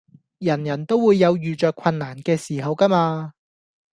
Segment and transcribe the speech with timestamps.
[0.39, 3.35] 人人都會有遇著困難嘅時候㗎嘛